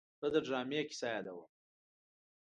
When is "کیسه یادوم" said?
0.89-1.49